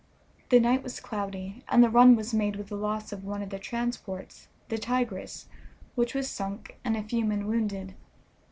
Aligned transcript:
The 0.49 0.59
night 0.59 0.81
was 0.81 0.99
cloudy, 0.99 1.63
and 1.67 1.83
the 1.83 1.89
run 1.91 2.15
was 2.15 2.33
made 2.33 2.55
with 2.55 2.69
the 2.69 2.75
loss 2.75 3.11
of 3.13 3.23
one 3.23 3.43
of 3.43 3.51
the 3.51 3.59
transports, 3.59 4.47
the 4.67 4.79
Tigress, 4.79 5.45
which 5.93 6.15
was 6.15 6.27
sunk, 6.27 6.75
and 6.83 6.97
a 6.97 7.03
few 7.03 7.23
men 7.23 7.45
wounded. 7.45 7.93